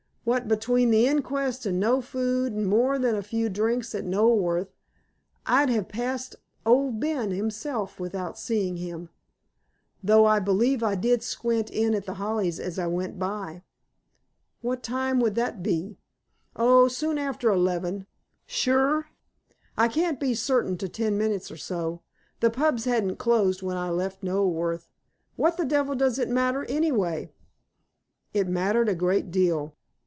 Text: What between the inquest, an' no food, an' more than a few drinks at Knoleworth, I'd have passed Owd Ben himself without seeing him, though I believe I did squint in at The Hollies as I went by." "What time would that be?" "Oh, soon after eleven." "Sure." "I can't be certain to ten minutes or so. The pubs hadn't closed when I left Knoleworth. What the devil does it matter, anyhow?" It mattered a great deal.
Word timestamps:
What 0.23 0.47
between 0.47 0.91
the 0.91 1.07
inquest, 1.07 1.65
an' 1.65 1.79
no 1.79 1.99
food, 1.99 2.53
an' 2.53 2.65
more 2.65 2.99
than 2.99 3.15
a 3.15 3.23
few 3.23 3.49
drinks 3.49 3.95
at 3.95 4.05
Knoleworth, 4.05 4.67
I'd 5.47 5.71
have 5.71 5.89
passed 5.89 6.35
Owd 6.63 6.99
Ben 6.99 7.31
himself 7.31 7.99
without 7.99 8.37
seeing 8.37 8.77
him, 8.77 9.09
though 10.03 10.25
I 10.25 10.39
believe 10.39 10.83
I 10.83 10.93
did 10.93 11.23
squint 11.23 11.71
in 11.71 11.95
at 11.95 12.05
The 12.05 12.13
Hollies 12.13 12.59
as 12.59 12.77
I 12.77 12.85
went 12.85 13.17
by." 13.17 13.63
"What 14.61 14.83
time 14.83 15.19
would 15.21 15.33
that 15.35 15.63
be?" 15.63 15.97
"Oh, 16.55 16.87
soon 16.87 17.17
after 17.17 17.49
eleven." 17.49 18.05
"Sure." 18.45 19.07
"I 19.75 19.87
can't 19.87 20.19
be 20.19 20.35
certain 20.35 20.77
to 20.77 20.87
ten 20.87 21.17
minutes 21.17 21.49
or 21.49 21.57
so. 21.57 22.03
The 22.41 22.51
pubs 22.51 22.85
hadn't 22.85 23.15
closed 23.15 23.63
when 23.63 23.75
I 23.75 23.89
left 23.89 24.21
Knoleworth. 24.23 24.87
What 25.35 25.57
the 25.57 25.65
devil 25.65 25.95
does 25.95 26.19
it 26.19 26.29
matter, 26.29 26.63
anyhow?" 26.65 27.25
It 28.35 28.47
mattered 28.47 28.87
a 28.87 28.93
great 28.93 29.31
deal. 29.31 29.73